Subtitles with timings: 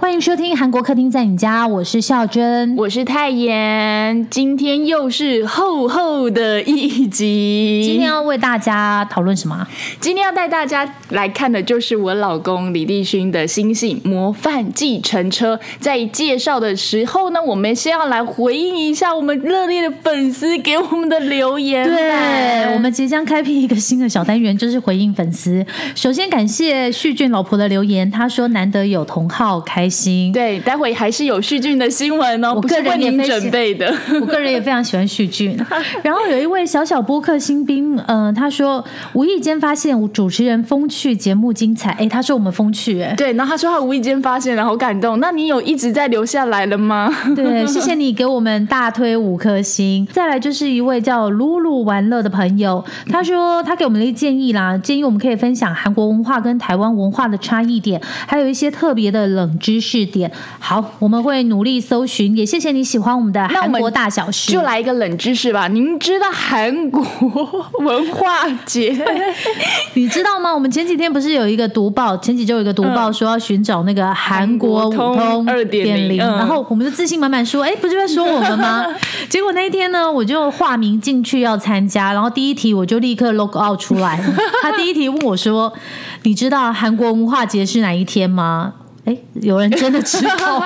[0.00, 4.24] 欢迎收听韩国客厅在你家，我是孝珍，我是泰妍。
[4.30, 7.82] 今天又是厚厚的一集。
[7.84, 9.66] 今天要为大家讨论什么？
[10.00, 15.56] 今天要带大家来看的就是我老公李立勋的新戏《模范继承车》。
[15.80, 21.84] 在介绍的时候呢，我们先要来回应一下我们热烈的粉丝给我们的留言。
[21.84, 25.66] 对，我们即将开辟一个新的小单元，就是回应粉丝。
[25.96, 29.87] 首先感谢旭俊老婆的留言，他说难得有同号开。
[29.88, 33.92] 心对，待会还是有旭俊的新闻哦，我个人也准备的。
[34.20, 35.58] 我个人也非常喜欢旭俊。
[36.02, 41.90] 然后有一位小小播客新兵，嗯，他说无意间发现主持人风趣，节目精彩。
[41.92, 43.32] 哎，他说我们风趣，哎，对。
[43.32, 45.20] 然后他说他无意间发现，然后感动。
[45.20, 47.08] 那你有一直在留下来了吗？
[47.34, 50.06] 对，谢谢你给我们大推五颗星。
[50.12, 59.77] 再来就是一位叫露露玩乐的朋友，他说他给我们的一个建议啦，建议我们可以分享韩国文化跟台湾文化的差异点，还有一些特别的冷知。
[59.78, 62.36] 知识点好，我们会努力搜寻。
[62.36, 65.68] 也谢谢你喜欢我们的韩国大小事，就来一个冷知识吧。
[65.68, 67.00] 您知道韩国
[67.78, 68.92] 文化节？
[69.94, 70.52] 你知道吗？
[70.52, 78.84] 我们前几天不是有一个读报，前几周有一个读报说要寻找那个韩国五通二点零，然后我们就自信满满说：“哎，不是在说我们吗？”
[79.30, 84.20] 结果那一天呢，我就化名进去要参加，然后第一题我就立刻 log out 出来。
[84.60, 85.72] 他第一题问我说
[86.24, 88.72] ：“你知道韩国文化节是哪一天吗？”
[89.08, 90.62] 哎，有人真的知道？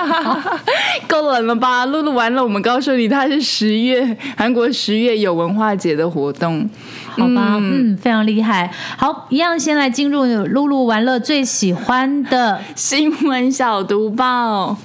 [1.07, 1.85] 够冷了吧？
[1.85, 6.69] 露露完了，我们告诉你，它是十月，韩国十月有文化节的活动，
[7.11, 7.55] 好吧？
[7.61, 8.69] 嗯，非常厉害。
[8.97, 14.77] 好，一样先来进入露露玩乐最喜欢的新闻小读报。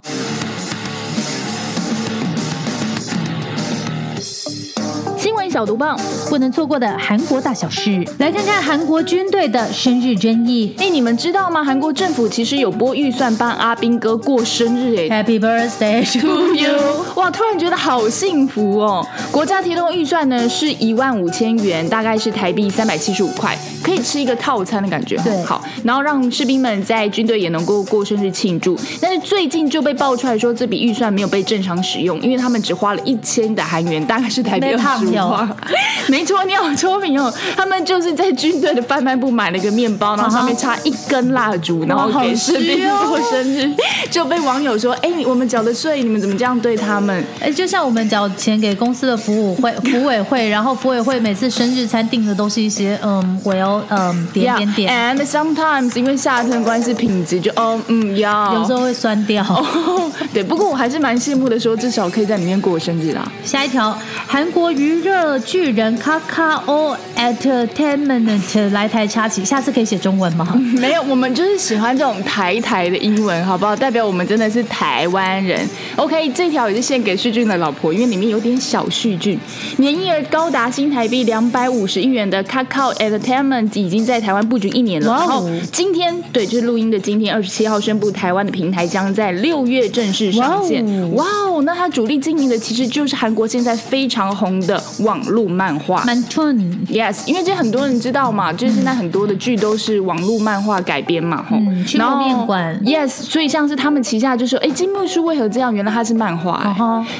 [5.48, 5.98] 小毒棒
[6.28, 10.74] 不能错过的韩国大小事，来看看韩国军队的生日争议。
[10.78, 11.62] 哎，你们知道吗？
[11.64, 15.08] 韩国政府其实有拨预算帮阿兵哥过生日。
[15.08, 16.70] 哎，Happy birthday to you！
[17.16, 19.06] 哇，突然觉得好幸福哦。
[19.30, 25.16] 国家提供预算呢是一万五千元，大概是台币三百七十五块，可以吃一个套餐的感觉。
[25.24, 28.78] 对，好，然后让士兵们在军队也能够过生日庆祝。
[29.00, 35.12] 但是最近就被爆出来说，这笔预算没有被正常使用，因为他们只花了一千的韩元，大概是台币二十五
[35.46, 35.56] 块。
[36.08, 37.32] 没错，你好聪明哦！
[37.56, 43.70] 他们就是在军队的贩卖部买了一个面包，然后上面插一根蜡烛，然后给士兵过生日，
[44.10, 55.16] 就被网友说：“哎，我们缴的税，你们怎么这样对他们？”哎，就像我们缴钱给公司的服务会、 服委会，然后服委会每次生日餐订的都是一些嗯，well，嗯，点点点。
[55.18, 59.44] And sometimes 因为夏天关系，品质就哦，嗯，要有时候会酸掉。
[60.32, 63.30] 对，不过我还是蛮羡慕的，说至少可以在里面过生日啦。
[63.44, 70.46] 下一条，韩国娱乐巨人卡卡 o Entertainment 来台插旗，下次可以写中文吗？
[70.78, 73.74] 没有，我们就是喜欢这种台台的英文，好不好？
[73.74, 75.68] 代表我们真的是台湾人。
[75.96, 79.36] OK，这条也是献给旭俊的老婆，因为里面有点小旭俊。
[79.78, 85.12] 年营业额高达新台币两百五十亿元的卡卡 Entertainment 已经在台湾布局一年了。
[85.12, 90.84] 然后今天，对，就是录音的今天二十七号宣布，台湾的平台将在六月正式上线。
[91.14, 96.04] 哇哦，那它主力经营的其实就是韩国现在非常红的网络漫画。
[96.04, 101.56] Yes，因为这很多人知道嘛，就是现在很多的剧都是网络漫画改编嘛，吼。
[101.94, 105.74] 然后面馆，Yes，所以像是他们旗下就说，哎，金木书为何这样？
[105.74, 106.74] 原来它是漫画。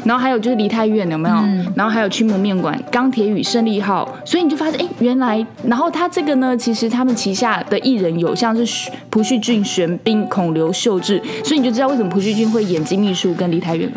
[0.05, 1.37] 然后还有就是梨泰院有没有？
[1.75, 13.97] 然后还有驱魔面馆、钢铁与胜利号，所以你就发现，哎，原来，然后他这个呢，其实他们旗下的艺人有像是朴叙俊、玄彬、孔刘秀智，所以你就知道为什么朴叙俊会演金秘书跟梨泰院了。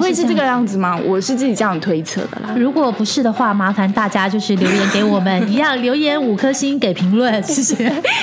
[0.00, 0.98] 会是这个样子吗？
[1.04, 2.54] 我是自己这样推测的啦。
[2.56, 7.76] 如果不是的话，麻烦大家就是留言给我们，一样留言五颗星给评论， 谢谢。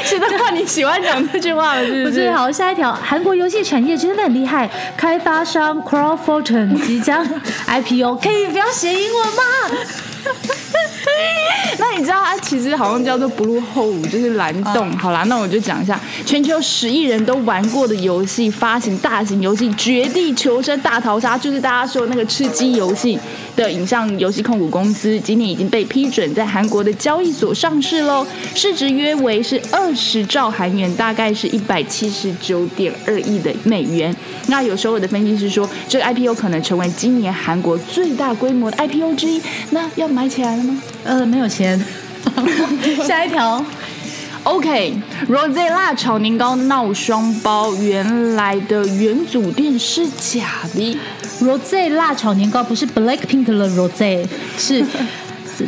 [0.04, 2.32] 现在话你喜欢讲这句话了，是不是？
[2.32, 7.26] 好，下一条，韩国游戏产业真的很厉害，开发商 Crowdfortune 即将
[7.68, 10.64] IPO，可以不要写英文吗？
[11.78, 14.92] 那你知道它其实好像叫做 Blue Hole，就是蓝洞。
[14.98, 23.20] 好啦，那我就讲一下，全球十亿人都玩过的游戏发行大型游戏《绝地求生大逃杀》，就是大家说那个吃鸡游戏
[23.56, 34.16] 的影像游戏控股公司，今年已经被批准在韩国的交易所上市喽，市值约为是二十兆韩元，大概是一百七十九点二亿的美元。
[34.48, 39.42] 那有时候我的分析是说，这个 IPO 可能成为今年韩国最大规模的 IPO 之一。
[39.72, 40.82] 那要买起来了吗？
[41.06, 41.80] 呃，没有钱。
[43.06, 43.64] 下一条
[44.44, 50.98] ，OK，Rose 辣炒年糕闹双包，原来的原主店是假的。
[51.42, 54.26] Rose 辣炒年糕不是 Blackpink 的 Rose，
[54.58, 54.84] 是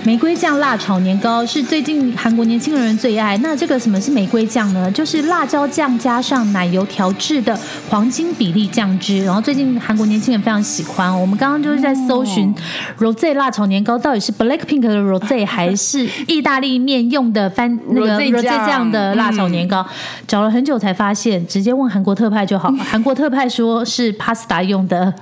[0.03, 3.37] 玫瑰酱辣炒年糕，是最近韩国年轻人最爱。
[3.37, 4.91] 那这个什么是玫瑰酱呢？
[4.91, 7.57] 就是辣椒酱加上奶油调制的
[7.89, 9.23] 黄金比例酱汁。
[9.23, 11.07] 然后最近韩国年轻人非常喜欢。
[11.19, 12.53] 我们刚刚就是在搜寻
[12.99, 19.85] Rose 辣炒年糕到底是 Blackpink 的 Rose 还是意大利面用的番那个 Rose 酱酱的辣炒年糕，
[20.27, 22.69] 找了很久才发现，直接问韩国特派就好。
[22.71, 25.13] 韩国特派说是 pasta 用的。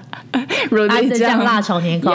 [0.70, 2.12] Rose 的酱辣炒年糕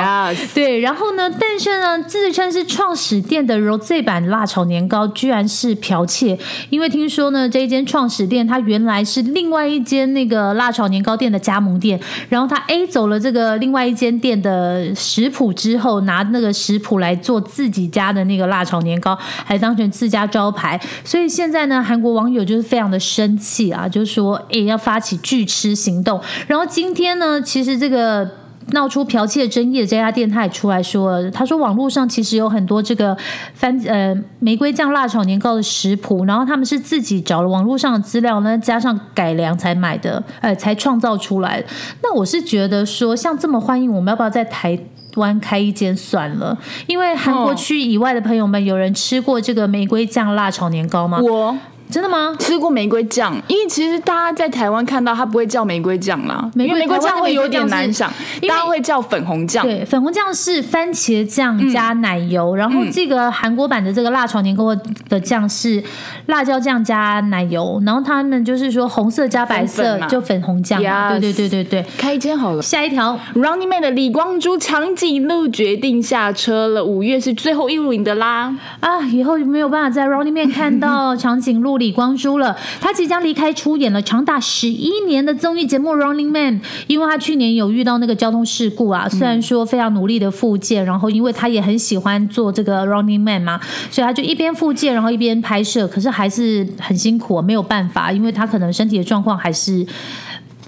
[0.53, 6.39] 对，然后呢，但是呢，自但是创始店的 Rose 版辣炒年糕，居然是剽窃，
[6.71, 12.01] 因为听说呢，这一间创始店它原来是另外一间那个辣炒年糕店的加盟店，
[12.31, 28.40] 然后他 A 走了这个另外一间店的食谱之后，拿那个食谱来做自己家的那个辣炒年糕，还当成自家招牌，所以现在呢，韩国网友就是非常的生气啊，就说哎要发起拒吃行动，然后今天呢，其实这个。
[28.73, 33.17] 闹出剽窃争议的这家店，他也出来说了，他说网络上其实有很多这个
[33.55, 41.67] 番呃玫瑰酱辣炒年糕的食谱，然后他们是自己找了网络上的资料呢，加上改良才买的，呃，才创造出来的。
[42.03, 44.79] 那我是觉得说，像这么欢迎，我们要不要在台？
[45.17, 46.57] 湾开一间算了，
[46.87, 51.19] 因为韩国区以外的朋友们，有人吃过这个玫瑰酱辣炒年糕吗？
[51.21, 51.59] 我
[51.91, 52.35] 真的吗？
[52.39, 58.11] 吃过玫瑰酱，因为其实大家在台湾看到它不会叫玫瑰酱啦，玫瑰因为玫瑰酱会有点难想，
[58.49, 59.65] 大家会叫粉红酱。
[59.65, 64.75] 对，粉红酱是番茄酱加奶油，然后这个韩国版的这个辣炒年糕
[65.09, 65.83] 的酱是
[66.27, 71.85] 辣椒酱加奶油，然后他们就是说红色加白色就粉红酱对对对对对。
[71.99, 72.63] 开一间好了。
[72.63, 78.55] 下一条 Running Man 的李光洙长颈鹿决定下车了，五月是最后一路营的啦。
[78.81, 82.57] 啊，以后就没有办法在 Running Man 看到长颈鹿李光洙了。
[82.81, 93.59] 他即将离开出演了长达十一年的综艺节目 Running Man，因为他去年有遇到那个交通事故啊，虽然说非常努力的复健，然后因为他也很喜欢做这个 Running Man 嘛，
[93.91, 99.85] 所以他就一边复健，然后一边拍摄，可是还是很辛苦，没有办法，因为他可能身体的状况还是。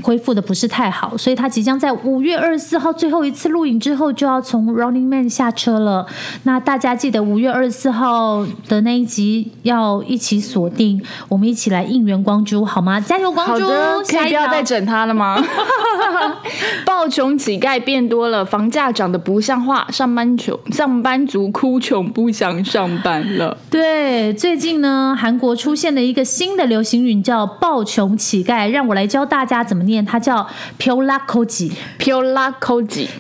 [0.03, 6.07] 恢复的不是太好，所以他即将在五月二十四号最后一次录影之后，就要从 Running Man 下车了。
[6.43, 13.01] 那大家记得五月二十四号的那一集要一起锁定，我们一起来应援光洙，好吗？
[13.01, 14.03] 加油，光洙！
[14.09, 15.43] 可以不要再整他了吗？
[16.85, 23.57] 暴穷乞丐变多了，房价涨得不像话，上班穷，上班族哭穷不想上班了。
[23.71, 30.47] 对，最近呢，韩国出现了一个新的流行语，叫“暴穷乞丐”，让我来教大家怎么念，它叫。
[30.79, 31.71] Pula Koji，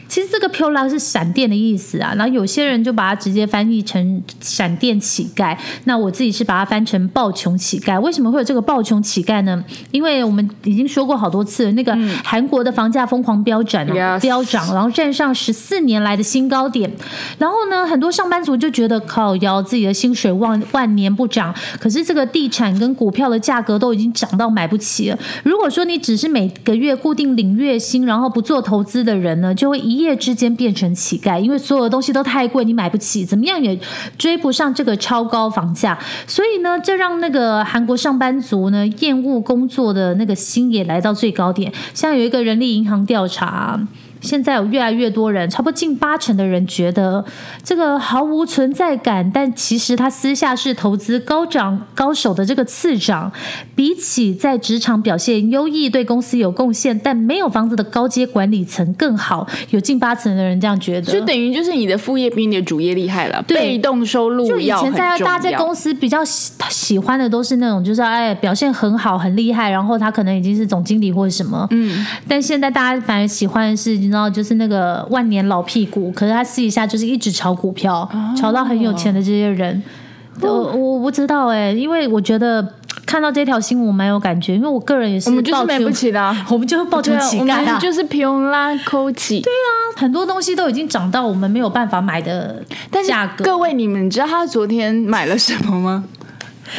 [0.08, 5.56] 其实这个 “pyola” 是闪电的意思啊，然后有些人就把它直接翻译成“闪电乞丐”。
[5.84, 8.00] 那我自己是把它翻成“暴穷乞丐”。
[8.02, 9.62] 为什么会有这个暴穷乞丐呢？
[9.90, 13.86] 因为我们已经说过好多次了，那个韩国的房价疯狂飙涨
[14.20, 16.90] 飙涨，然后站上十四年来的新高点。
[17.38, 25.18] 然后呢，很多上班族就觉得靠腰自己的薪水万万年不涨，可是这个地产跟股票的价格都已经涨到买不起了。
[25.44, 33.78] 如果说你只是每个月固定领月薪，然后不做投资的人呢，就会一夜之间变成乞丐，因为所有东西都太贵，你买不起，怎么样也
[34.16, 35.98] 追不上这个超高房价。
[36.26, 41.72] 所以呢，这让那个韩国上班族呢厌恶工作的那个心也来到最高点。
[41.94, 43.80] 像有一个人力银行调查。
[44.22, 47.22] 现在有越来越多人，差不多近八成的人觉得
[47.62, 53.30] 这个毫无存在感，但其实他私下是投资高涨高手的这个次长，
[53.74, 59.46] 比起在职场表现优异、对公司有贡献但没有房子的高阶管理层更好。
[59.70, 79.82] 有近八成的人这样觉得，就等于就是你的副业比你的主业厉害了，被动收入就以前在大家在公司比较喜喜欢的都是那种，就是哎表现很好很厉害，然后他可能已经是总经理或者什么，嗯，但现在大家反而喜欢的是，你知道，就是那个万年老屁股，可是他私底下就是一直炒股票，哦炒到很有钱的这些人，
[80.40, 89.42] 我我不知道哎、因为我觉得看到这条新闻我蛮有感觉，因为我个人也是我们就是买不起的啊 我们就是抱成对啊，我乞丐啊们，就是 Pula Koji。
[89.42, 93.44] 对啊，很多东西都已经涨到我们没有办法买的但是价格。
[93.44, 96.04] 各位，你们知道他昨天买了什么吗？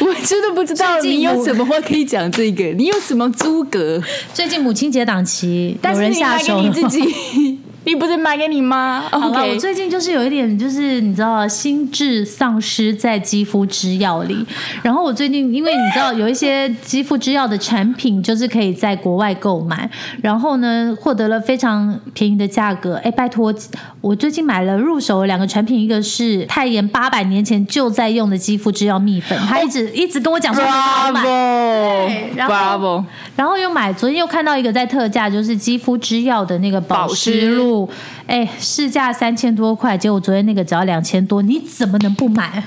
[0.00, 4.02] 我真的不知道你有什么话可以讲这个，你有什么资格？
[4.32, 7.53] 最近母亲节档期，有人但是你买给下手吗你自己，
[7.84, 9.04] 你不是买给你吗？
[9.10, 14.44] 好了，我最近就是有一点，就是你知道，心智丧失在肌肤之药里。
[14.82, 19.88] 然后我最近，因为你知道有一些肌肤之药的产品，就是可以在国外购买，
[20.22, 22.96] 然后呢，获得了非常便宜的价格。
[23.04, 23.54] 哎，拜托，
[24.00, 31.22] 我最近买了入手的两个产品，一个是泰妍八百年前就在用的肌肤之药蜜粉，他一直、一直跟我讲说要买。
[31.22, 33.04] 对然后
[33.36, 37.88] 然后又买，昨天又看到一个在特价，就是肌肤之药的那个保保湿湿露，
[38.26, 42.62] 哎，市价三千多块，结果昨天那个只要两千多，你怎么能不买？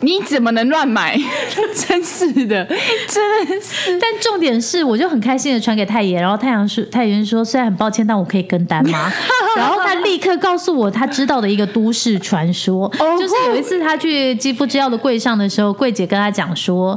[0.00, 1.18] 你怎么能乱买？
[1.74, 3.98] 真是的，真的是。
[3.98, 9.12] 但重点是，我就很开心的传给太爷，然后太阳说，太爷说，虽然很抱歉，但我可以跟单吗？
[9.56, 16.96] 然后他立刻告诉我他知道的一个都市传说，哦就是有一次他去肌肤之药的柜上的时候，柜姐跟他讲说。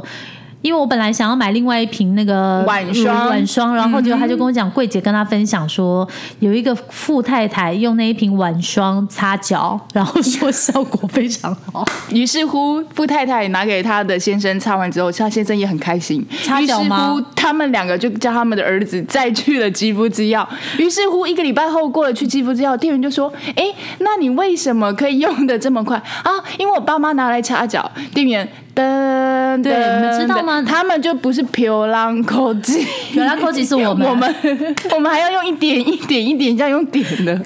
[0.62, 11.84] 因为我本来想要买另外一瓶那个晚霜晚霜，然后结果他就跟我讲，柜姐跟他分享说，有一个富太太用那一瓶晚霜擦脚，然后说效果非常好。
[12.10, 16.24] 于是乎，富太太拿给她的先生擦完之后，他先生也很开心。
[16.44, 20.48] 擦脚吗于是乎，他们两个就叫他们的儿子再去了肌肤之药。
[20.78, 23.64] 于是乎，一个礼拜后过了去肌肤之药，店员就说：“哎，
[23.98, 26.30] 那你为什么可以用的这么快啊？
[26.58, 34.34] 因为我爸妈拿来擦脚。”店员噔，对噔你们知道吗他们就不是 Pure Lang c o g 原来 Koji 是我们，我们
[34.94, 37.40] 我们还要用一点一点一点这样用点的。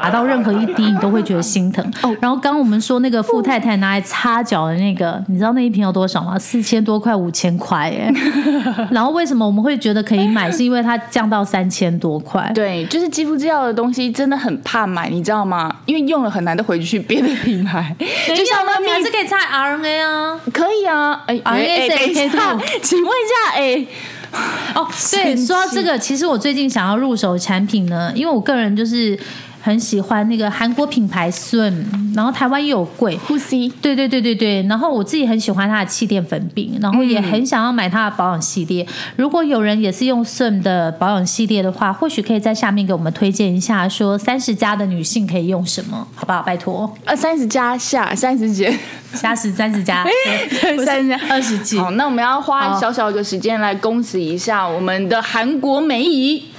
[0.00, 1.82] 打到任何一滴，你都会觉得心疼。
[2.02, 6.38] 哦然后刚刚我们说那个富太太拿来擦脚的那个，你知道那一瓶有多少吗？
[6.38, 8.12] 四千多块，五千块耶。
[8.92, 10.50] 然后为什么我们会觉得可以买？
[10.50, 12.52] 是因为它降到三千多块。
[12.54, 15.74] 对，就是肌肤之钥的东西真的很怕买，你知道吗？
[15.86, 17.96] 因为用了很难得回去别的品牌，
[18.28, 20.40] 就就像像那蜜你还是可以擦 RNA 啊。
[20.52, 23.86] 可以啊，哎、啊哎、等一 SK 下度， 请问一下，哎、
[24.74, 25.46] 哦，对，神奇。
[25.46, 29.18] 说到这个，其实我最近想要入手产品呢，因为我个人就是
[29.64, 33.16] 很喜欢那个韩国品牌 Sun，然后台湾也有贵。
[33.16, 38.86] 呼吸，对对对对对，然后我自己很喜欢它的气垫粉饼，然后也很想要买它的保养系列。
[39.16, 46.42] 如果有人也是用 Sun 的保养系列的话，或许可以在下面给我们推荐一下，说三十加的女性可以用什么，好不好？
[46.42, 48.78] 拜托，呃，三十加下三十节，
[49.14, 50.04] 加十三十加，
[50.84, 51.78] 三十加 二十几。
[51.78, 56.50] 好，那我们要花小小的时间来恭喜一下我们的韩国美姨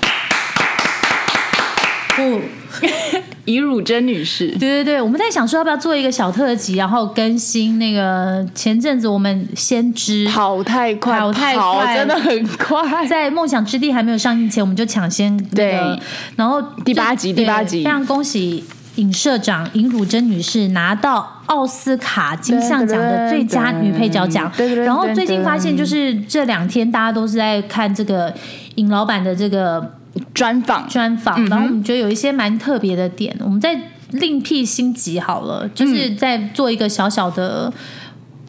[2.15, 2.41] 不，
[3.45, 4.47] 尹汝贞女士。
[4.57, 13.05] 对对对，我们在想说要不要做一个小特辑，然后更新那个前阵子我们先知跑太快，跑太快真的很快。
[13.07, 15.99] 在《梦想之地》还没有上映前，我们就抢先那个对，
[16.35, 18.63] 然后第八集第八集非常恭喜
[18.95, 24.51] 尹社长尹汝贞女士拿到奥斯卡金像奖的最佳女配角奖。
[24.57, 28.33] 对对然后最近发现，就是这两天大家都是在看这个
[28.75, 29.93] 尹老板的这个
[30.33, 33.79] 专访，专访，然后我们觉得有一些蛮特别的点，我们再
[34.11, 37.71] 另辟新集好了，就是在做一个小小的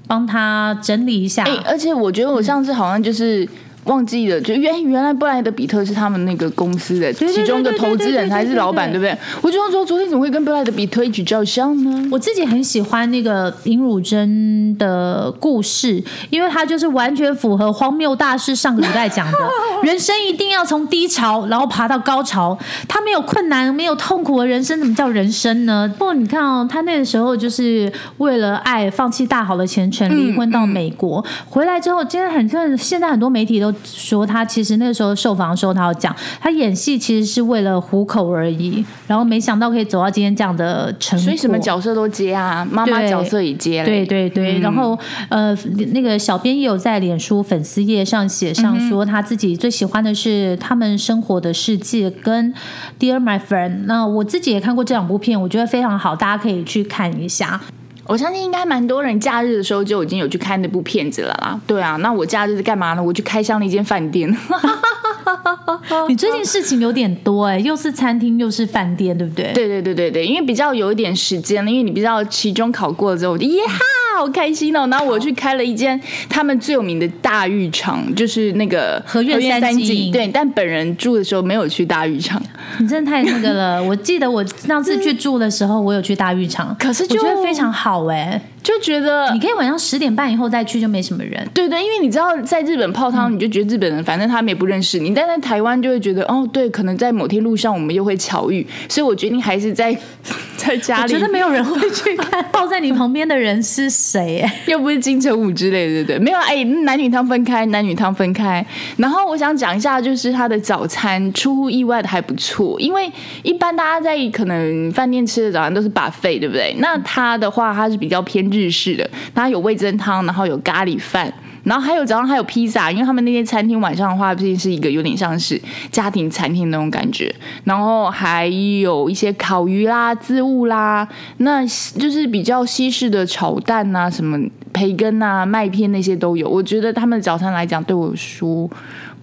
[0.07, 1.45] 帮他整理一下。
[1.45, 3.49] 哎、而且我觉得我上次好像就是。
[3.87, 9.19] 忘记了，就原原来布莱德比特是他们那个公司的其中的对对投资人还是老板，对对不对？
[9.43, 12.09] 我就说昨天怎么会跟布莱德比特一起照相呢？
[12.11, 19.39] 我自己很喜欢那个尹汝贞的故事，因为她就是完全符合荒谬大师上个礼拜讲的，
[19.83, 22.59] 人生一定要从低潮然后爬到高潮。
[22.89, 25.89] 他没有困难、没有痛苦的人生，怎么叫人生呢？
[25.99, 41.25] 不过你看哦，他那个时候就是为了爱放弃大好的前程，离婚到美国，回来之后，今天很多现在很多媒体都说他其实那个时候受访的时候，他有讲他演戏其实是为了糊口而已，然后没想到可以走到今天这样的成果。
[41.25, 43.87] 所以什么角色都接啊，妈妈角色也接了。
[43.87, 45.57] 对对对，然后呃，
[45.93, 52.53] 那个小编也有在脸书粉丝页上写上说，他自己最喜欢的是他们生活的世界跟
[52.99, 53.85] Dear My Friend。
[53.87, 57.61] 那我自己也看过这两部片，我觉得非常好，大家可以去看一下。
[58.09, 61.61] 我相信应该蛮多人假日的时候就已经有去看那部片子了啦。
[61.67, 63.03] 对啊，那我假日是干嘛呢？
[63.03, 64.35] 我去开箱了一间饭店。
[66.09, 69.53] 你最近事情有点多哎、又是餐厅又是饭店，对不对？
[69.53, 73.79] 对对对对对，因为比较有一点时间了，因为你比较期中考过了之后，我就耶哈，
[74.17, 74.87] 好开心哦！
[74.91, 80.13] 然后我去开了一间他们最有名的大浴场，就是那个和苑三景景。
[80.13, 82.43] 对，但本人住的时候没有去大浴场，
[82.79, 83.83] 你真的太那个了。
[83.83, 91.49] 我记得我上次去住的时候，我有去大浴场， 可是就我觉得非常好哎、就觉得你可以晚上十点半以后再去，就没什么人。
[91.55, 99.97] 对对，因为你知道在日本泡嗯汤，你就觉得日本人反正他们也不认识你，但在台湾就会觉得哦，对，可能在某天路上我们又会巧遇，所以我决定还是在
[100.57, 106.25] 在家里我觉得没有人会去看抱在你旁边的人是谁、哎 又不是金城武之类的，对不对？
[106.25, 108.65] 没有，哎，男女汤分开，男女汤分开。
[108.97, 113.11] 然后我想讲一下，就是他的早餐出乎意外的还不错，因为
[113.45, 116.75] 一般大家在可能饭店吃的早餐都是 buffet，对不对？
[116.81, 121.33] 那他的话，他是比较偏日式的，它有味噌汤，然后有咖喱饭。
[121.65, 125.61] 然后还有早上还有披萨，因为他们那些餐厅晚上的话，毕竟是一个有点像是
[125.91, 127.35] 家庭餐厅那种感觉。
[127.65, 131.09] 然后还有一些烤鱼啦、渍物啦，
[131.39, 134.39] 那就是比较西式的炒蛋啊、什么
[134.73, 136.49] 培根啊、麦片那些都有。
[136.49, 138.71] 我觉得他们早餐来讲，对我说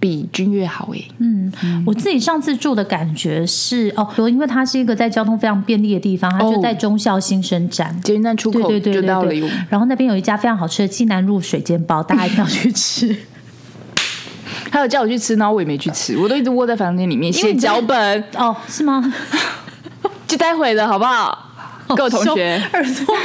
[0.04, 1.08] 比君悦好诶、
[1.86, 7.98] 我自己上次住的感觉是哦，因为它是一个在交通非常便利的地方，它就哦在忠孝新生站。
[8.02, 9.48] 捷运站出口对对对对对就到了有。
[9.70, 13.16] 然后那边有一家非常好吃的济南路水煎包，大家一定要去吃。
[14.70, 19.14] 还有叫我去吃，然后我也没去吃，我都一直窝在房间里面写脚本，哦，是吗？
[20.28, 21.53] 就待会的好不好？
[21.96, 23.16] 各位同学，耳朵，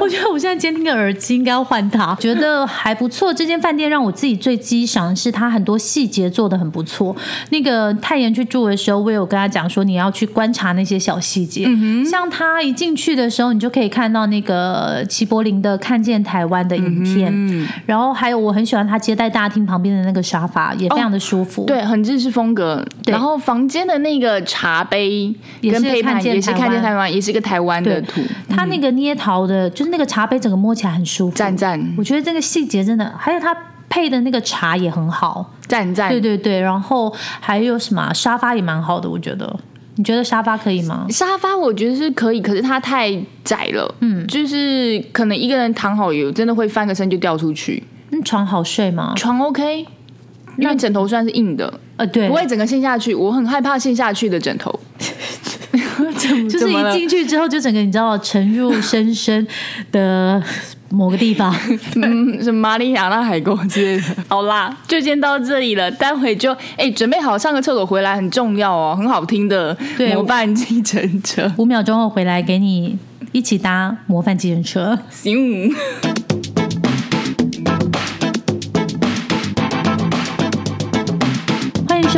[0.00, 3.32] 我觉得我现在监听的耳机应该要换它，觉得还不错。
[3.32, 7.14] 这间饭店让我自己最激赏的是它很多细节做的很不错。
[7.50, 11.66] 那个泰妍去住的时候，我有跟他讲说你要去观察那些小细节，
[12.08, 21.64] 像他一进去的时候，你就可以看到那个齐柏林的《看见台湾》的影片，然后还有我很喜欢他接待大厅旁边的那个沙发，也非常的舒服。
[21.64, 22.84] 对，很日式风格。
[23.02, 33.56] 对然后房间的那个茶杯也是跟配盘看见也是看见台湾台湾，也是一个台湾的对，它那个捏陶的，就是那个茶杯整个摸起来很舒服，赞赞我觉得这个细节真的，还有它
[33.88, 35.52] 配的那个茶也很好。
[35.66, 36.10] 赞赞。
[36.10, 39.58] 对对对，然后还有什么啊沙发也蛮好的，我觉得。
[39.96, 41.06] 你觉得沙发可以吗？
[41.10, 47.82] 沙发我觉得是可以，可是它太窄了，嗯，就是可能一个人躺好有真的会翻个身就掉出去。
[48.12, 49.12] 嗯，床好睡吗？
[49.16, 49.84] 床 OK，
[50.56, 53.12] 因为枕头算是硬的，呃，对不，会整个陷下去。
[53.12, 54.72] 我很害怕陷下去的枕头。
[56.48, 59.46] 就是一进去之后就整个你知道沉入深深
[59.92, 60.42] 的
[60.90, 61.54] 某个地方。
[61.96, 64.04] 嗯，什么马里亚纳海沟之类的。
[64.28, 65.90] 好啦， 就先到这里了。
[65.90, 71.50] 待会就哎、准备好上个厕所回来很重要哦，很好听的对模范计程车。
[71.58, 72.98] 五秒钟后回来给你
[73.32, 74.98] 一起搭模范计程车。
[75.10, 75.72] 行。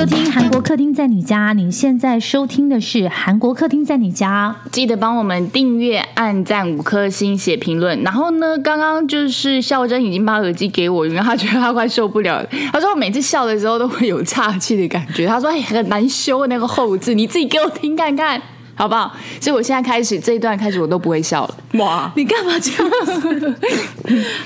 [0.00, 4.56] 收听《韩国客厅在你家》，你现在收听的是《韩国客厅在你家》。
[4.70, 8.02] 记得帮我们订阅、按赞五颗星、写评论。
[8.02, 12.48] 然后呢，刚刚就是孝珍已经把耳机给我，因为他觉得他快受不了了。
[12.72, 15.26] 他说我每次笑的时候都会有岔气的感觉。
[15.26, 18.40] 他说哎很难修那个后置，你自己给我听看看。
[18.80, 19.14] 好不好？
[19.38, 21.54] 所以我现在开始这一段开始我都不会笑了。
[21.74, 22.10] 哇！
[22.16, 23.54] 你干嘛这样子？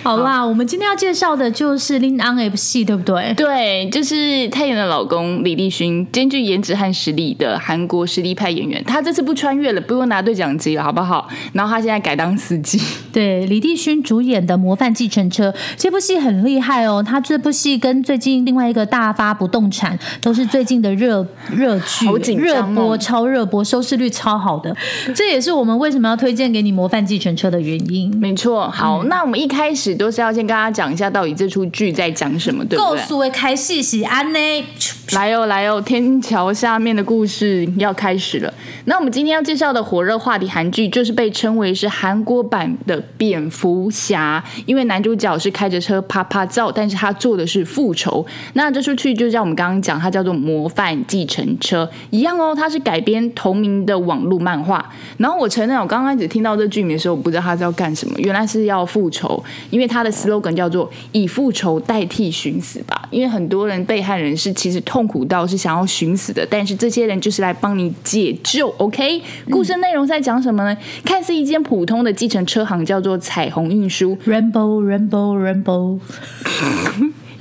[0.02, 3.32] 好啦，我们今天要介绍的就是 Lin On F 系，对不对？
[3.34, 8.82] 对，就是泰妍的老公李立勋，兼具颜值和实力的韩国实力派演员。
[8.82, 11.28] 他这次不穿越了，不用拿对讲机了，好不好？
[11.52, 12.80] 然后他现在改当司机。
[13.12, 17.00] 对，李立勋主演的《模范继承车》这部戏很厉害哦。
[17.00, 24.74] 他这部戏跟最近另外一个大发不动产都是最近的热热剧好、紧热张哦播、超热播，收视率超好的。
[25.14, 28.14] 这也是我们为什么要推荐给你《模范计程车》的原因。
[28.18, 32.96] 没错，好，嗯那我们一开始都是要先跟大家讲一下，到底这出剧在讲什么，对不对？
[32.96, 34.38] 告诉我开戏喜安呢？
[35.12, 38.52] 来哦，来哦，天桥下面的故事要开始了。
[38.86, 48.24] 那我们今天要介绍的火热话题韩剧，就是被称为是韩国版的蝙蝠侠，因为男主角是开着车啪啪照，但是他做的是复仇。
[48.54, 54.84] 那这出剧就像我们刚刚讲，它叫做《模范计程车》一样哦，它是改编同名的网络漫画。
[55.18, 63.08] 然后我承认，我刚开始听到这剧名的时候，我不知道他是要干什么，原来是要复仇，因为他的 slogan 叫做“以复仇代替寻死”吧。
[63.10, 68.68] 因为很多人被害人是其实痛苦到是想要寻死的，但是这些人就是来帮你解救。
[68.78, 70.76] OK，故事内容在讲什么呢？
[71.04, 75.98] 看似一间普通的计程车行，叫做彩虹运输，Rainbow Rainbow Rainbow，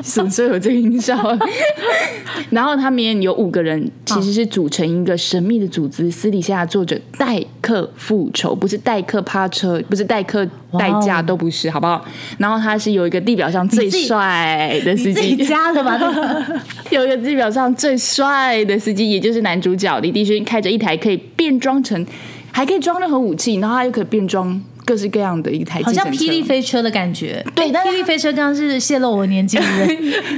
[0.04, 1.18] 什么时候有这个音效？
[2.50, 10.46] 然后他们有五个人，其实是组成一个神秘的组织，私底下做着代客复仇，不是代客趴车，不是代客
[10.78, 12.06] 代驾，都不是，好不好？
[12.38, 15.98] 然后他是有一个地表上最帅的司机，加的吧？
[16.92, 22.06] 有一个地表上最帅的司机，也就是男主角李帝勋，开着一台可以变装成。
[22.56, 27.44] 还可以装任何武器，然后他又可以变装各式各样的一台车，好像霹雳飞车的感觉。
[27.56, 29.98] 对霹雳飞车刚刚是泄露我年纪的人。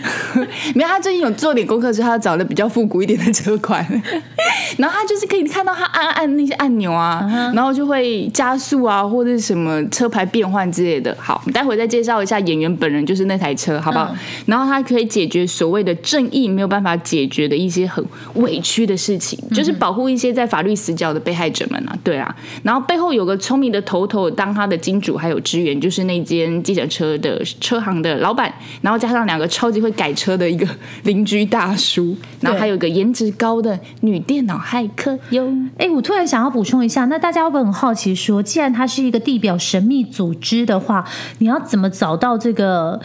[0.75, 3.85] 没有，他最近有做点功课，是他找的比较复古一点的车款，
[4.77, 11.15] 然后他就是可以看到他按按那些按钮啊，然后就会加速啊，或者是什么车牌变换之类的。
[11.19, 14.09] 好，待会再介绍一下演员本人就是那台车，好不好？
[14.11, 18.03] 嗯然后他可以解决所谓的正义没有办法解决的一些很
[18.35, 22.35] 委屈的事情，就是保护一些在法律死角的被害者们啊，对啊。
[22.63, 30.67] 然后背后有个聪明的头头当他的金主还有支援，就是那间计程车的车行的老板，然后加上两个超级会改车的一个
[31.03, 35.51] 邻居大叔，然后还有一个颜值高的女电脑骇客哟。
[35.77, 41.03] 哎，我突然想要补充一下，那大家会不会很好奇说，既然它是一个地表神秘组织的话，
[41.39, 43.01] 你要怎么找到这个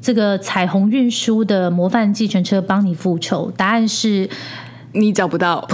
[0.00, 3.52] 这个彩虹运输的模范计程车帮你复仇？
[3.56, 4.28] 答案是，
[4.92, 5.66] 你找不到，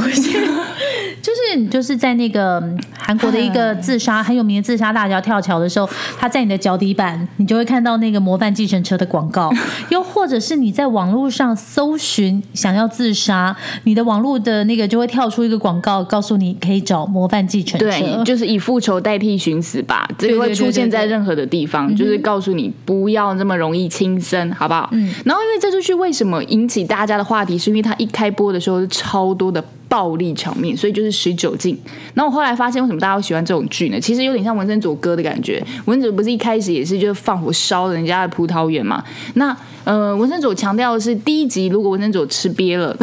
[1.20, 9.50] 就是你就是在那个嗯韩国的一个自杀很有名的自杀大桥跳桥的时候，他在你的脚底板，你就会看到那个模范计程车的广告，
[9.90, 17.87] 又或者是你在网络上搜寻想要自杀，你的网络的那个就会跳出一个广告，告诉你可以找模范计程车。
[17.87, 24.88] 对，就是以复仇代替寻死吧，这个会出现在任何的地方，就是告诉你不要那么容易轻生，好不好？
[24.92, 25.12] 嗯。
[25.24, 31.79] 然后因为这出剧为什么引起大家的话题，是因为它一开播的时候是超多的暴力场面，所以就是十酒精。
[32.14, 33.98] 那我后来发现，为什么大家会喜欢这种剧呢？
[33.98, 35.64] 其实有点像文森佐哥的感觉。
[35.87, 39.03] 文森佐不是一开始也是就放火烧人家的葡萄园嘛？
[39.35, 42.94] 那呃，文森佐强调的是第一集如果文森佐吃瘪了。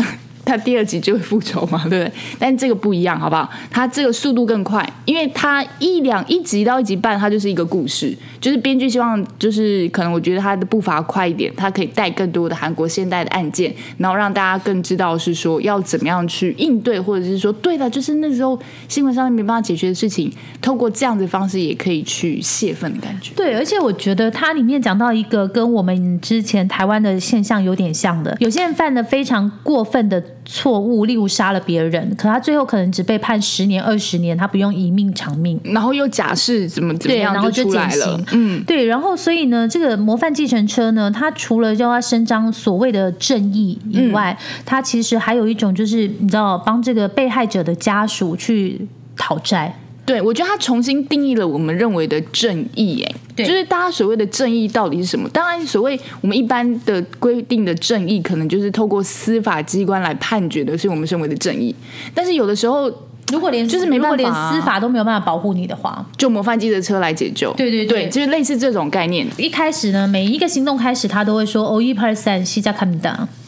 [0.46, 2.12] 他第二集就会复仇嘛， 对不对？
[2.40, 3.50] 但这个不一样，好不好？
[3.72, 20.32] 他这个速度更快，因为他一两一集到一集半，它就是一个故事，就是编剧希望就是可能我觉得他的步伐快一点，他可以带更多的韩国现代的案件，然后让大家更知道是说要怎么样去应对，或者是说对的，就是那时候新闻上面没办法解决的事情，
[20.62, 23.34] 透过这样的方式也可以去泄愤的感觉。
[23.36, 35.60] 对，而且我觉得它里面讲到一个跟我们之前台湾的现象有点像的，有些人犯了非常过分的错误，例如杀了别人，可他最后可能只被判十年、二十年，他不用一命偿命。
[35.64, 49.76] 然后又假释怎么怎么对，样然后就出来了减刑，，嗯，对，然后所以呢，这个模范计程车呢，它除了叫他伸张所谓的正义以外，它其实还有一种就是你知道帮这个被害者的家属去讨债。
[50.06, 55.28] 对，我觉得他重新定义了我们认为的正义，哎，对就是大家所谓的正义到底是什么？
[55.30, 61.76] 当然，所谓我们一般的规定的正义，可能就是透过司法机关来判决的，是我们认为的正义。
[62.14, 62.92] 但是有的时候，
[63.32, 69.28] 如果连就是没如果连办法啊司法都没有办法保护你的话，就模范机的车来解救，对对对对，就是类似这种概念。
[69.38, 72.86] 一开始呢，每一个行动开始，他都会说“哦一 percent 西加卡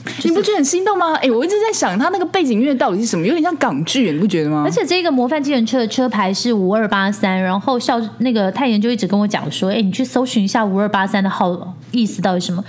[0.08, 1.14] 米达”，你不觉得很心动吗？
[1.16, 3.26] 哎，我一直在想，他那个背景音乐到底是什么？
[3.26, 4.72] 有点像港剧，你不觉得吗而？
[4.72, 12.64] 且这个模范机人车的车牌是五二八三，然后校那个泰妍就一直跟我讲说，哎，你去搜寻一下五二八三的号意思到底是什么？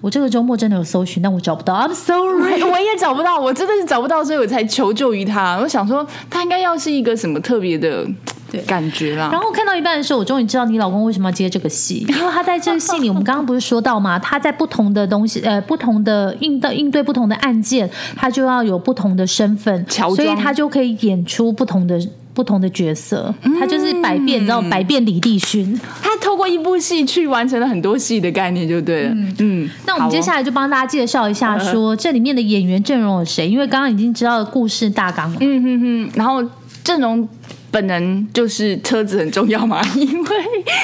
[0.00, 2.62] 我这个周末真的有搜寻，但我找不到，I'm sorry。
[2.64, 5.58] 我也找不到，我真的是找不到，所以我才求救于他。
[5.60, 8.06] 我想说，他应该要是一个什么特别的
[8.50, 9.28] 对感觉啦。
[9.32, 14.18] 然后看到一半的时候，我终于知道你老公为什么要接这个戏， 因为他在这个戏里，我们刚刚不是说到吗？
[14.18, 22.00] 他在不同的东西，呃，不同的应对应对不同的案件，他就要有不同的身份，所以他就可以演出不同的
[22.32, 23.34] 不同的角色。
[23.58, 25.78] 他就是百变，你知道百变李帝勋。
[26.02, 29.10] 他透过一部戏去完成了很多戏的概念，就对了。
[29.10, 33.48] 嗯，嗯那我们接下来来就帮大家介绍一下，说这里面的演员阵容有谁？
[33.48, 35.36] 因为刚刚已经知道了故事大纲了。
[35.40, 36.42] 嗯哼哼，然后
[36.84, 37.28] 阵容。
[37.70, 40.36] 本人就是车子很重要嘛， 因为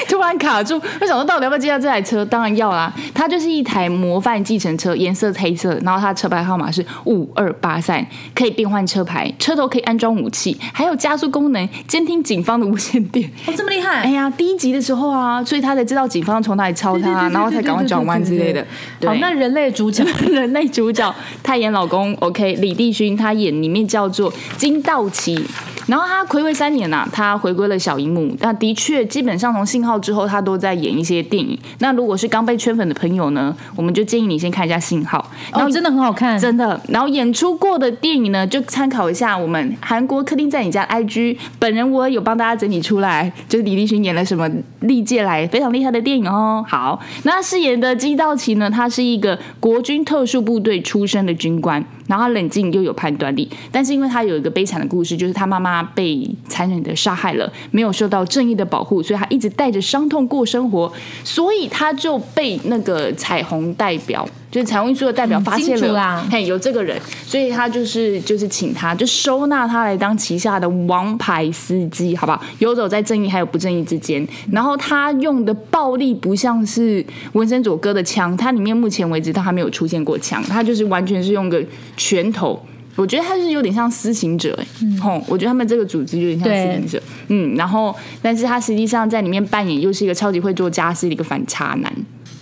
[0.07, 2.23] 突然卡住，我想说到底要不要接下这台车？
[2.25, 13.29] 当然要啦，它就是一台模范计程车，颜色黑色，然后它的车牌号码是五二八三，可以变换车牌，车头可以安装武器，还有加速功能，监听警方的无线电。
[13.45, 14.01] 哦，这么厉害！
[14.03, 18.65] 哎呀，第一集的时候啊，所以他才知道警方从哪里抄他，然后才赶快转弯之类的。
[19.05, 25.45] 好，那人类主角 人类主角他演老公，OK，李帝勋他演里面叫做金道奇，
[25.87, 28.33] 然后他魁违三年呐、他回归了小荧幕。
[28.39, 31.59] 那的确，基本上从信号之后，他都在演一些电影。
[31.79, 36.39] 那如果是刚被圈粉的朋友呢，我们就建议你先看一下信号，然后哦，真的很好看。
[36.39, 44.49] 真的，然后演出过的电影呢，就参考一下我们韩国客厅在你家的 IG，本人我有帮大家整理出来，就是李立群演了什么
[44.81, 46.63] 历届来非常厉害的电影哦。
[46.67, 60.91] 好，那他饰演的基道奇呢，他是一个国军特殊部队出身的军官，然后冷静又有判断力，但是因为他有一个悲惨的故事，就是他妈妈被残忍的杀害了，没有受到正义的保护，所以他一直带着伤痛过生活，
[61.23, 64.27] 所以他就被那个彩虹代表。
[64.57, 72.41] 就就是彩虹运输的代表发现了，嘿，有这个人，所以他就是就是请他就收纳他来当旗下的王牌司机，好不好？
[72.57, 74.27] 游走在正义还有不正义之间。
[74.51, 81.63] 然后他用的暴力不像是文森佐哥的枪，他里面目前为止他还没有出现过枪，他就是完全是用个
[81.95, 82.59] 拳头。
[82.95, 91.93] 我觉得他是有点像私刑者、欸，嗯，吼，我觉得他们这个组织有点像私刑者，嗯，然后，但是他实际上在里面扮演又是一个超级会做家事的一个反差男，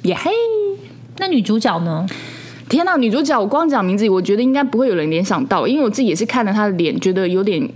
[0.04, 0.32] 耶嘿！
[1.18, 2.06] 那女主角呢？
[2.68, 7.70] 天呐，女主角我光讲名字，我觉得应该不会有人联想到，因为我自己也是看了她的脸，觉得有点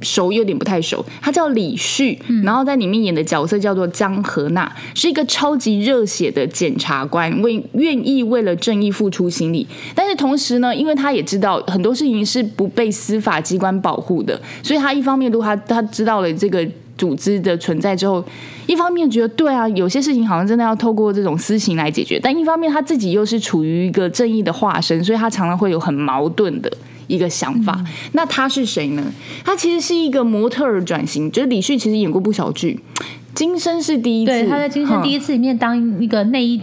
[0.00, 1.04] 熟，有点不太熟。
[1.20, 9.66] 她叫李旭，然后在里面演的角色叫做江河娜，是一个超级热血的检察官，为愿意为了正义付出心力。
[9.94, 16.68] 但是同时呢，因为她也知道很多事情是不被司法机关保护的，所以她一方面如果他他知道了这个。
[16.98, 18.24] 组织的存在之后，
[18.66, 26.70] 一方面觉得对啊，有些事情好像真的要透过这种私刑来解决，但一方面他自己又是处于一个正义的化身，所以他常常会有很矛盾的
[27.06, 27.82] 一个想法。
[28.12, 29.02] 那他是谁呢？
[29.44, 32.78] 他其实是一个模特儿转型，就是李旭其实演过不少剧，
[33.34, 35.26] 《今生》是第一次，他在《今生》第一次。
[35.26, 36.60] 次里面当一个内衣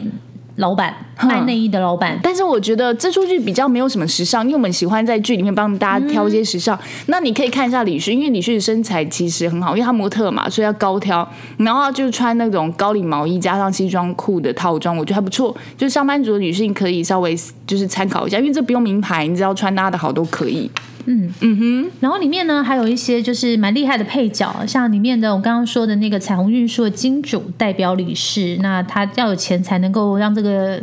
[0.60, 0.94] 老板，
[1.24, 2.20] 卖内衣的老板。
[2.22, 6.78] 但是我觉得这出剧比较没有什么时尚，因为我们喜欢在剧里面帮大家挑一些时尚。
[7.08, 15.56] 那你可以看一下李旭，因为李旭的身材其实很好，因为他模特嘛，所以要高挑，然后就是穿那种高领毛衣加上西装裤的套装，我觉得还不错。
[15.78, 17.34] 就是上班族的女性可以稍微
[17.66, 20.70] 就是参考一下，因为这不用名牌，你只要穿搭的好都可以。
[21.06, 30.82] 嗯嗯哼，然后里面呢还有一些就是蛮厉害的配角，像里面的我刚刚说的那个彩虹运输的金主代表理事，那他要有钱才能够让这个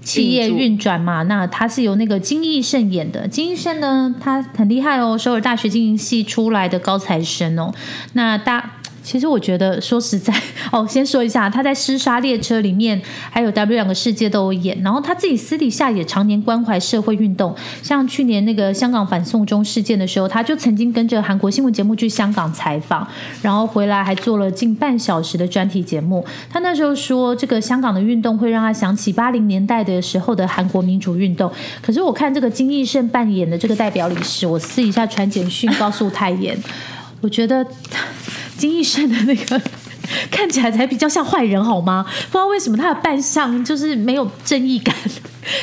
[0.00, 1.22] 企业运转嘛。
[1.24, 7.72] 那他是由那个金义胜演的，金义胜呢他很厉害哦，首尔大学经营系出来的高材生哦。
[8.14, 8.76] 那大。
[9.02, 10.32] 其实我觉得，说实在，
[10.70, 14.80] 哦，先说一下，他在《尸杀列车》里面，还有《W 两个世界》都有演。
[14.82, 23.06] 然后他自己私底下也常年关怀社会运动，像去年那个香港反送中事件的时候，他就曾经跟着韩国新闻节目去香港采访，
[23.42, 26.24] 然后回来还做了近半小时的专题节目。
[26.50, 31.50] 他那时候说，这个香港的运动会让他想起八零年代的时候的韩国民主运动。
[31.80, 36.56] 可是我看这个金义胜扮演的这个代表理事，我私底下传简讯告诉泰妍，
[37.20, 37.66] 我觉得
[38.60, 39.60] 金义顺的那个。
[40.28, 42.04] 看起来才比较像坏人好吗？
[42.04, 44.92] 不知道为什么他的扮相就是没有正义感，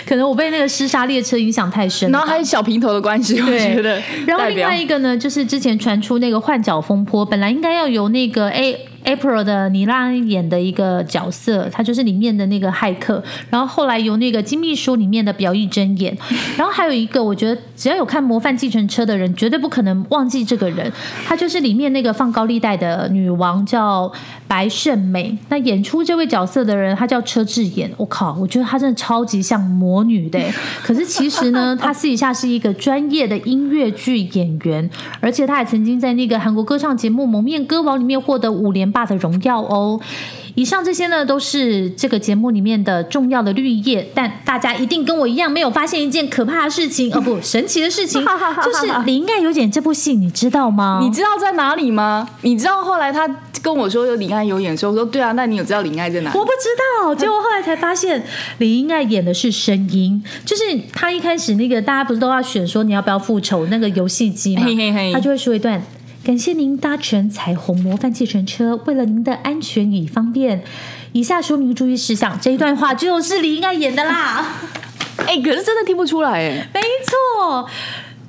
[0.06, 2.10] 可能我被那个尸杀列车影响太深。
[2.12, 4.02] 然后还有小平头的关系，我对觉得。
[4.26, 16.16] 然后另外一个呢，就是之前传出那个换角风波，本来应该要由那个 A April 的尼拉演的一个角色，他就是里面的那个骇客，然后后来由那个金秘书里面的表义真演，
[16.58, 20.92] 然后还有一个，我觉得只要有看《模范计程车》的人，绝对不可能忘记这个人，
[21.26, 24.12] 她就是里面那个放高利贷的女王，叫
[24.46, 25.38] 白胜美。
[25.48, 27.90] 那演出这位角色的人，她叫车智妍。
[27.96, 30.38] 我靠，我觉得她真的超级像魔女的。
[30.84, 34.90] 可是其实呢，她私底下是一个专业的音乐剧演员，
[35.22, 40.00] 而且她还曾经在那个韩国歌唱节目《蒙面歌王》里面获得五连霸的荣耀哦。
[40.56, 48.20] 以上这些呢，都是这个节目里面的重要的绿叶，但大家一定跟我一样没有发现一件可怕的事情，哦不，神奇的事情，
[48.66, 51.00] 就是《林爱有演》这部戏，你知道吗？
[51.04, 52.28] 你知道在哪里吗？
[52.42, 53.30] 你知道后来他
[53.62, 56.40] 跟我说有李安有演的时候，我说对啊，那你有知道李安在哪里？
[56.40, 56.70] 我不知
[57.06, 58.24] 道，结果后来才发现
[58.58, 65.80] 李英爱演的是声音，就是他一开始那个大家不是都要选说你要不要复仇那个游戏机嘛，嘿嘿嘿他就会说一段。
[66.28, 70.62] 感谢您搭乘彩虹模范计程车，为了您的安全与方便，
[71.14, 72.38] 以下说明注意事项。
[72.42, 74.46] 这一段话就是李应该演的啦，
[75.26, 76.68] 哎、可是真的听不出来哎。
[76.74, 77.70] 没错。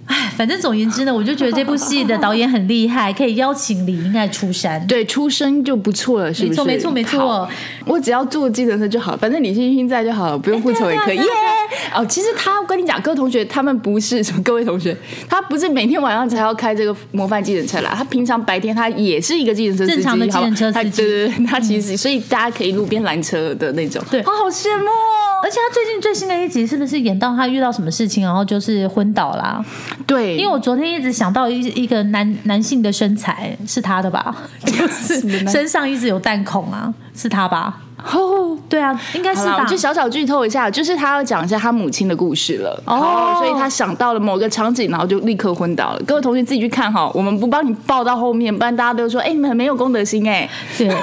[0.08, 4.84] 哎，反正总言之呢，我就觉得这部戏的导演很厉害，可以邀请李英爱出山。
[4.86, 6.64] 对，出生就不错了，是不是？
[6.64, 7.48] 没错没错没错
[7.86, 11.20] 我只要坐计程车就好，反正李星星在就好了，不用复仇也可以。
[11.94, 14.96] 哦，其实他我跟你讲，各位同学，他们不是什么各位同学，
[15.28, 24.02] 他不是每天晚上才要开这个模范计程车啦，他平常白天他也是一个计程车司机，正常的计程车司机嗯他对对对，他其实、所以大家可以路边拦车的那种。
[24.10, 25.18] 对哦，好羡慕哦。
[25.40, 29.64] 而且他最近最新的一集是不是演到他遇到什么事情，然后就是昏倒啦？
[30.06, 34.34] 对，因为我昨天一直想到一一个男男性的身材是他的吧，
[34.64, 37.80] 就是身上一直有弹孔啊，是他吧？
[38.04, 38.56] 哦。
[38.68, 39.64] 对啊，应该是，吧我？
[39.64, 42.78] 就小小剧透一下，就是他要讲一下他母亲的故事了。
[42.84, 46.02] 哦哦，所以他想到了某个场景，然后就立刻昏倒了。
[46.06, 50.94] 各位同学自己去看哈，我们不帮你报到后面，不然大家都说，哎、你们很没有公德心哎、对。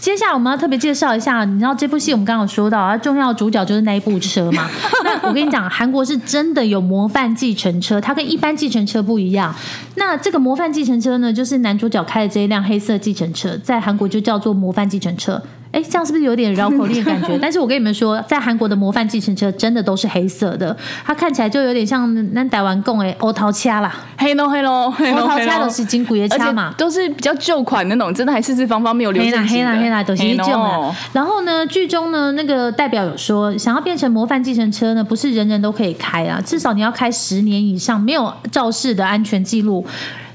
[0.00, 4.68] 接下来我们要特别介绍一下，你知道这部戏我们刚刚有说到，它重要的主角就是那一部车嘛。
[5.04, 9.54] 那我跟你讲，韩国是真的有模范计程车，它跟一般计程车不一样。
[9.94, 15.40] 那这个模范计程车呢，就是男主角开的这一辆黑色计程车，在韩国就叫做模范计程车。
[15.74, 17.36] 哎，这样是不是有点绕口令的感觉？
[17.42, 26.72] 但是我跟你们说，在韩国的模范计程车真的都是黑色的，它看起来就有点像南台湾贡哎欧桃掐啦，黑喽黑喽欧桃掐都，是金古爷而且掐嘛。
[26.78, 29.48] 都是比较旧款那种，真的还四四方方没有流黑啦线。
[29.48, 30.96] 黑啦黑啦，都是一种嘿咯啊。
[31.12, 39.84] 然后呢，剧中呢，那个代表有说，想要变成模范计程车呢，不是人人都可以开啊，至少你要开十年以上，没有肇事的安全记录。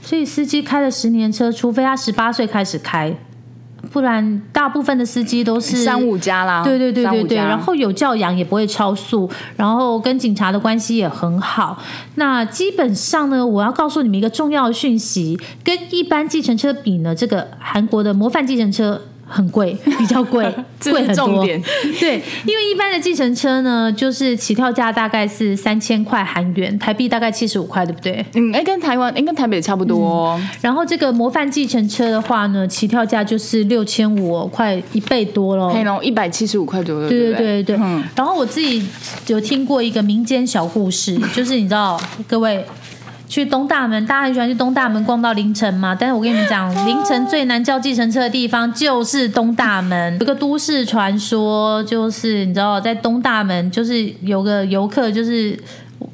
[0.01, 3.13] 所以司机开了十年车，除非他十八岁开始开，
[3.91, 11.81] 不然大部分的司机都是三五家啦，对对对对对，然后有教养，也不会超速，然后跟警察的关系也很好。
[12.15, 19.01] 那基本上呢，我要告诉你们一个重要的讯息，跟一般计程车比呢，这个韩国的模范计程车。
[19.29, 20.43] 很贵， 比较贵，
[20.83, 21.45] 贵很多。
[21.99, 28.25] 对，因为一般的计程车呢，就是起跳价大概是三千块韩元，台币大概七十五块，对不对？
[28.33, 30.41] 嗯，哎，跟台湾，哎，跟台北差不多哦。
[30.61, 35.69] 然后这个模范计程车的话呢，起跳价就是六千五，快一倍多了。
[35.69, 38.83] 黑龙一百七十五块左右，对对不对对对，嗯，然后我自己
[39.27, 42.65] 有听过一个民间小故事，就是你知道，各位
[43.29, 45.95] 去东大门，大家很喜欢去东大门逛到凌晨嘛。
[45.97, 50.17] 但是我跟你们讲，凌晨最难叫计程车的地方就是东大门。
[50.19, 55.57] 有个都市传说，就是你知道，在东大门，就是有个游客，就是。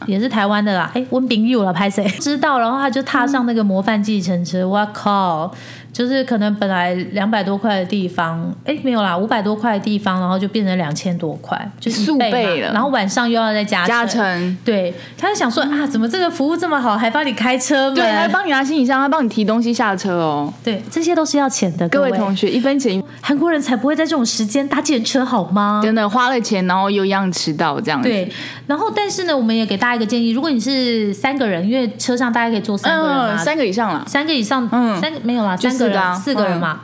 [0.08, 2.60] 也是台湾的啦，哎，温炳佑了，拍谁知道？
[2.60, 5.50] 然后他就踏上那个模范计程车，我靠！
[5.96, 17.96] 就是可能本来两百多块的地方，哎，没有啦，五百多块的地方，然后就变成两千多块，就是一数倍了然后晚上又要再加加成，对，他就想说啊，怎么这个服务这么好，还帮你开车门？
[17.96, 20.54] 对，还帮你拿行李箱，还帮你提东西下车哦。
[20.62, 25.80] 对，这些都是要钱的，各位位同学，一分钱韩国人才不会在这种时间搭计程车好吗？
[25.82, 28.10] 真的花了钱，然后又一样迟到这样子。
[28.10, 28.30] 对，
[28.68, 34.04] 然后但是呢，我们也给大家一个建议，如果你是三个人，因为车上大概可以坐三个人嘛，嗯，三个以上了。
[34.06, 36.82] 三个以上，嗯三个没有啦，三个人，四个啊四个人嘛。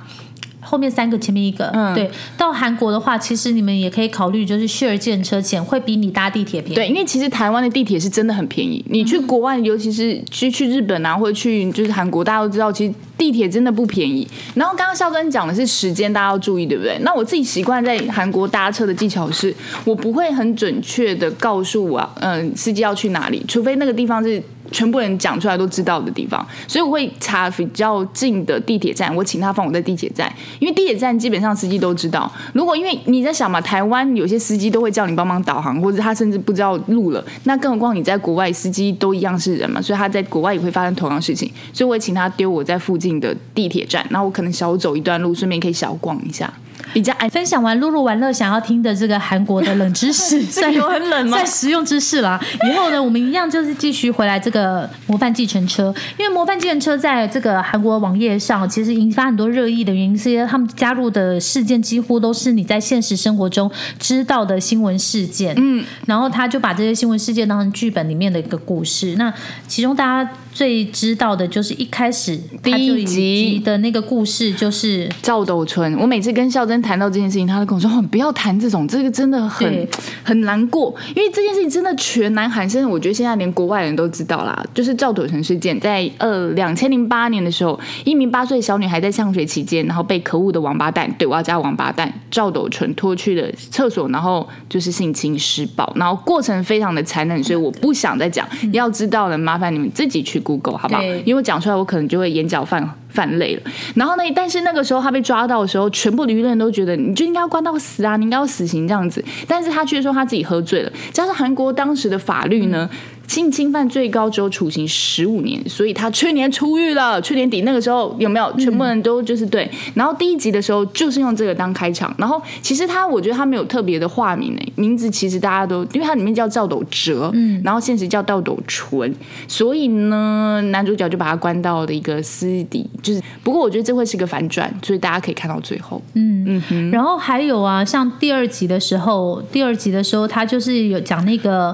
[0.64, 2.10] 后面三个，前面一个，嗯对。
[2.38, 6.76] 到韩国的话，其实你们也可以考虑，就是 share 建车钱会比你搭地铁便宜。
[6.76, 8.86] 对，因为其实台湾的地铁是真的很便宜。
[8.88, 14.26] 你去国外，尤其是去去日本啊，或者去就是韩国，大家都知道，其实地铁真的不便宜。
[14.54, 16.96] 然后刚刚肖根讲的是时间，大家要注意，对不对？
[17.02, 24.42] 那我自己习惯在韩国搭车的技巧是，我不会很准确的告诉我，嗯、司机要去哪里，除非那个地方是。
[24.72, 32.32] 全部人讲出来都知道的地方，所以我会查比较近的地铁站，我请他放我在地铁站，因为地铁站基本上司机都知道。
[32.54, 46.52] 如果因为你在想嘛，台湾有些司机都会叫你帮忙导航，或者他甚至不知道路了，那更何况你在国外，司机都一样是人嘛，所以他在国外也会发生同样事情，所以我会请他丢我在附近的地铁站，那我可能小走一段路，顺便可以小逛一下，
[46.94, 47.30] 比较安。
[47.30, 52.40] 分享完露露玩乐想要听的这个韩国的冷知识， 算有很冷吗算实用知识啦。
[52.70, 65.56] 以后呢，我们一样就是继续回来这个模范计程车，因为模范计程车在这个韩国网页上其实引发很多热议的原因，是因为他们加入的事件几乎都是你在现实生活中知道的新闻事件。
[65.58, 69.16] 嗯，然后他就把这些新闻事件当成剧本里面的一个故事。
[69.18, 69.34] 那
[69.68, 79.88] 其中大家最知道的就是一开始第一集的那个故事，就是赵斗淳，我每次跟孝珍谈到这件事情，他都跟我说：“哦，不要谈这种，这个真的很
[80.24, 84.66] 很难过，因为这件事情真的全南韩，甚至我觉得现在连国外人都知道啦。
[84.74, 98.48] 就是赵斗淳事件，在呃两千零八年的时候，一名八岁小女孩在上学期间，然后被可恶的王八蛋，对我要加王八蛋赵斗淳拖去了厕所，然后就是性侵施暴，然后过程非常的残忍，所以我不想再讲。
[98.74, 101.02] 要知道的，麻烦你们自己去 Google 好不好？
[101.02, 103.62] 因为我讲出来，我可能就会眼角泛泛泪了。
[103.96, 109.24] 然后呢，但是那个时候他被抓到的时候，全部的舆论都觉得你就应该要关到死啊，你应该要死刑这样子。
[109.48, 112.90] 但是他却说他自己喝醉了，加上韩国当时的法律呢。
[113.32, 117.22] 性侵犯最高只有处刑十五年，所以他去年出狱了。
[117.22, 119.72] 去年底那个时候有没有全部人都就是对？
[119.94, 129.16] 然后第一集的时候就是用这个当开场，然后其实他我觉得他没有特别的化名诶，名字其实大家都因为他里面叫赵斗哲，嗯，然后现实叫赵斗淳，
[129.48, 136.02] 所以呢男主角就把他关到了一个私底，就是不过我觉得这会是个反转，所以大家可以看到最后。
[136.16, 141.74] 嗯嗯然后还有啊，像第二集的时候，第二集的时候，他就是有讲那个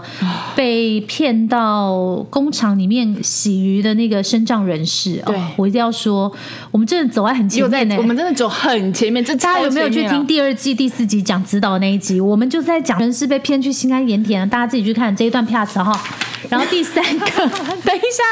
[0.56, 5.22] 被骗到工厂里面洗鱼的那个身障人士。
[5.26, 6.32] 对哦，我一定要说，
[6.72, 7.96] 我们真的走在很前面呢。
[7.98, 10.38] 我们真的走很前面，这大家有没有去听第？
[10.38, 12.22] 二季第四集讲指导的那一集？
[12.22, 16.00] 我们就在讲人是被骗去新安盐田，大家自己去看这一段 pass 哈。
[16.48, 18.24] 然后第三个， 等一下，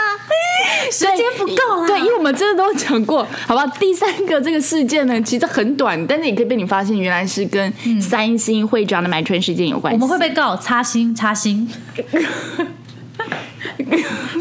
[0.91, 1.87] 时间不够啊。
[1.87, 3.65] 对，因为我们真的都讲过，好吧？
[3.79, 9.95] 第三个这个事件呢，其实很短，但是也可以被你发现，原来是跟三星会长的买春事件有关系。
[9.95, 11.67] 我们会被告擦心擦心。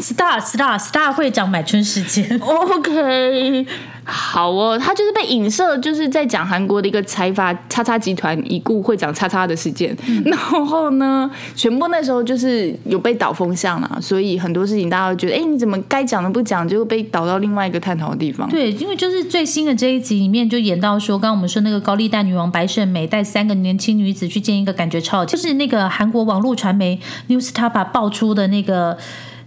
[0.01, 3.65] Star Star Star 会长买春时间，OK，
[4.05, 9.97] 好哦，他就是被影射，就是在讲韩国的一个财阀叉叉集团已故会长叉叉的事件。
[10.25, 18.47] 然后呢，全部那时候就是有被导风向啦，所以很多事情大家都觉得，哎，你怎么该讲的不讲，结果被导到另外一个探讨的地方。
[18.49, 28.97] 对，因为就是最新的这一集里面就演到说，刚刚我们说那个高利贷女王白胜美带三个年轻女子去见一个感觉超就是那个韩国网络传媒 News t a p a 爆出的那个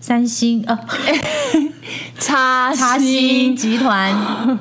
[0.01, 0.79] 三星呃。
[2.19, 4.13] 叉叉星集团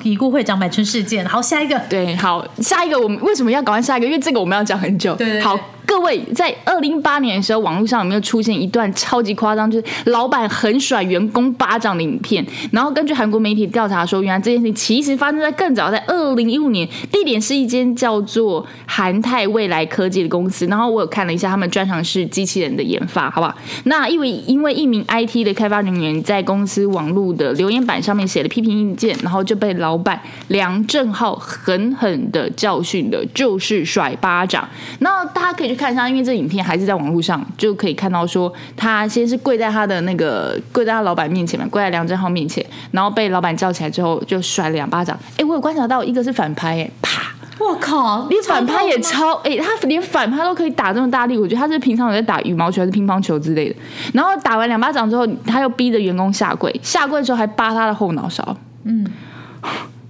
[0.02, 4.06] 已故会长买春事件，好，下一个，对，好，下一个，我们为什么要搞完下一个？
[4.06, 5.58] 因为这个我们要讲很久，对，好。
[5.88, 12.46] 各位，在二零一八年的时候，网络上有没有出现一段超级夸张，就是老板狠甩员工巴掌的影片？
[12.70, 20.66] 然后根据韩国媒体调查说，原来这件事情其实发生在更早，在二零一五年，地点是一间叫做韩泰未来科技的公司。
[20.66, 23.56] 然后我有看了一下，他们专长是机器人的研发，好不好？
[23.84, 34.68] 那因为因为一名 IT 的开发人员在公司网络的留言板上面写了批评意见，然后就被老板梁正浩狠狠的教训的，就是甩巴掌。
[34.98, 35.77] 那大家可以去。
[35.78, 45.18] 看一下，因为这影片还是在网络上，就可以看到说，他先是跪在他的那个跪在他老板面前嘛，跪在梁振浩面前，然后被老板叫起来之后，就甩了两巴掌。
[45.38, 47.22] 哎，我有观察到，一个是反拍，哎，啪！
[47.60, 53.74] 我靠，你反拍也超，哎，他连反拍都可以打这么大力，我觉得他是平常有在打羽毛球还是乒乓球之类的。
[54.14, 58.56] 然后打完两巴掌之后，他又逼着员工下跪，下跪的时候还扒他的后脑勺。
[58.84, 59.04] 嗯。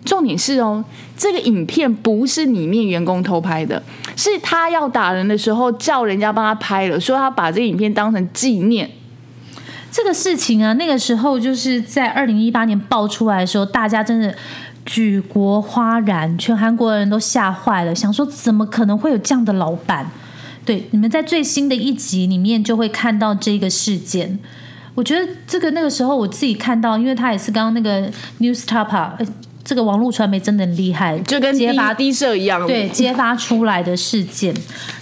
[0.09, 0.83] 重点是哦，
[1.19, 3.83] 这个影片不是里面员工偷拍的，
[4.17, 8.89] 是他要打人的时候叫人家帮他拍了，说他把这个影片当成纪念。
[9.93, 14.35] 这个事情啊，那个时候就是在二零一八年爆出来的时候，大家真的
[14.87, 20.11] 举国哗然，全韩国人都吓坏了，想说怎么可能会有这样的老板？
[20.65, 24.39] 对，你们在最新的一集里面就会看到这个事件。
[24.95, 29.13] 我觉得这个那个时候我自己看到，因为他也是刚刚那个 News Top。
[29.69, 34.55] 这个网络传媒真的很厉害，就跟揭发低社一样，对，揭发出来的事件，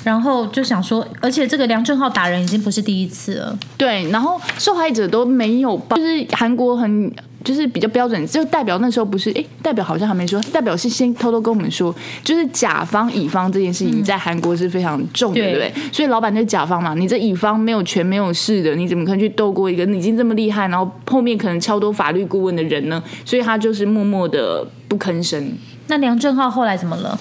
[0.03, 7.13] 然后就想说，而且这个梁正浩打人已经不是第一次了，对，然后受害者都没有报，就是韩国很。
[7.45, 15.73] 就是比较标准，就代表那时候不是哎，代表好像还没说，代表是先偷偷跟我们说，就是甲方乙方这件事情在韩国是非常重的，对不对？
[15.93, 23.03] 所以老板就是甲方嘛，你这乙方没有权没有势的，你怎么可能去斗过一个已经这么厉害，然后后面可能超多法律顾问的人呢？
[23.25, 25.53] 所以他就是默默的不吭声。
[25.89, 27.19] 那梁正浩后来怎么了？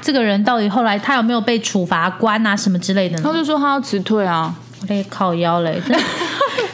[0.00, 3.20] 这个人到底后来他有没有被处罚关啊什么之类的？
[3.20, 4.54] 他就说他要辞退啊，
[4.84, 5.80] 我得靠腰嘞。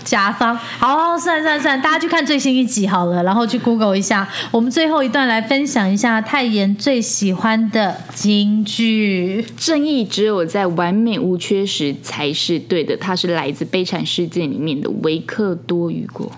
[0.02, 4.28] 甲方，好，算算算，大家去看最新一集好了，然后去 Google 一下。
[4.50, 9.46] 我们最后一段来分享一下泰妍最喜欢的京剧。
[9.56, 16.32] 正义只有在完美无缺时才是对的，它是来自《悲惨世界》里面的维克多·雨果。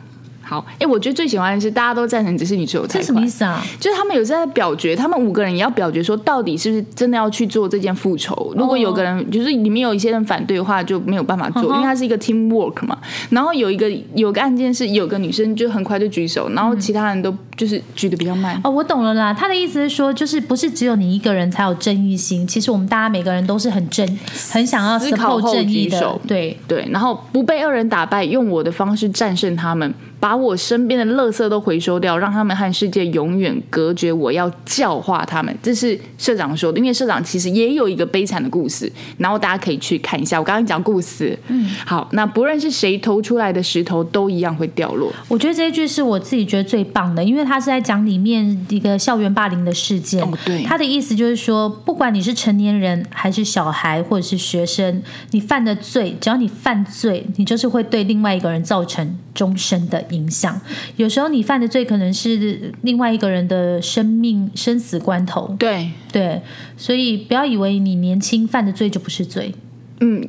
[0.53, 3.65] 好，哎，我觉得最喜欢的是大家都赞成，只是你只有太这什么意思啊？
[3.81, 8.53] 就是他们有在表决，他们五个人也要表决，说到底是不是真的要去做这件复仇。
[8.55, 12.99] 如果有个人就是里面有一些人反对的话，就没有办法做，因为它是一个 team work 嘛。
[13.31, 18.61] 然后有一个有个案件是有个女生就很快就举手，然后其他人都就是举的比较慢。
[18.63, 24.07] 哦，我懂了啦，他的意思是说，就是不是只有你一个人才有正义心，其实我们大家每个人都是很正，
[24.51, 26.21] 很想要思考后举手。
[26.29, 29.95] 对对，然后不被二人打败，用我的方式战胜他们。
[30.23, 34.13] 把我身边的垃圾都回收掉，让他们和世界永远隔绝。
[34.13, 36.79] 我要教化他们，这是社长说的。
[36.79, 40.39] 因为社长其实也有一个悲惨的故事，然后大家可以去看一下。
[40.39, 45.13] 我刚刚讲故事，嗯，好，那不论是谁投出来的石头，都一样会掉落。
[45.27, 50.23] 我觉得这一句是我自己觉得最棒的，因为他是在讲里面一个校园霸凌的事件。
[50.23, 55.03] 哦，对，他的意思就是说，不管你是成年人还是小孩或者是学生，
[55.33, 60.03] 你犯的罪，只要你犯罪，你就是会对另外一个人造成终身的。
[60.11, 60.61] 影响，
[60.97, 65.57] 有时候你犯的罪可能是另外一个人的生命生死关头。
[65.59, 66.43] 对对，
[66.77, 69.55] 所以不要以为你年轻犯的罪就不是罪。
[70.01, 70.29] 嗯，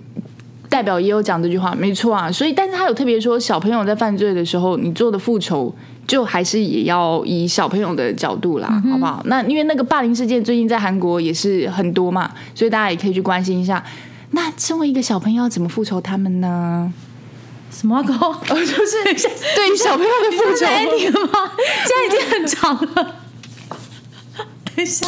[0.70, 2.32] 代表也有讲这句话，没错啊。
[2.32, 5.74] 所以，但是他有特别说，小朋友在犯罪的时候，你做的复仇
[6.08, 9.22] 就还是也要以小朋友的角度啦，好不好？
[9.26, 13.84] 那因为那个霸凌事件最近在韩国也是很多嘛，所以大家也可以去关心一下。
[14.32, 16.94] 那身为一个小朋友，要怎么复仇他们呢？
[17.84, 18.14] 什么狗？
[18.50, 20.66] 我 就是对于小朋友的复仇
[21.28, 21.52] 吗？
[21.84, 23.16] 现在已经很长了。
[24.74, 25.06] 等一下，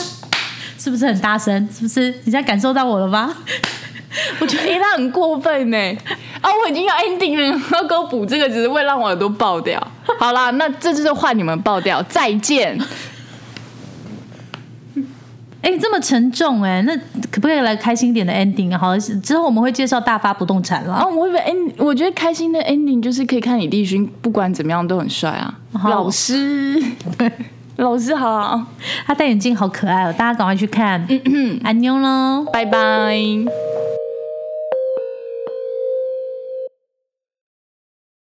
[0.78, 1.70] 是不是很大声？
[1.74, 2.10] 是不是？
[2.26, 3.34] 你现在感受到我了吗？
[4.42, 5.78] 我觉得他很过分呢。
[6.42, 9.82] 啊，我已经要 ending 了，要给我补这个，只是会让我耳朵爆掉。
[10.20, 12.04] 好啦，那这就是换你们爆掉。
[12.04, 12.78] 再见。
[15.66, 16.96] 哎，这么沉重哎，那
[17.32, 18.78] 可不可以来开心点的 ending？
[18.78, 20.94] 好，之后我们会介绍大发不动产了。
[20.94, 25.58] 啊，我以为 end，我觉得开心的 ending 就是可以看李帝勋，不管怎么样都很帅啊。
[25.86, 26.80] 老师，
[27.78, 28.64] 老师好，
[29.08, 31.04] 他戴眼镜好可爱哦，大家赶快去看。
[31.64, 32.46] 安妞喽。
[32.54, 33.18] 拜拜。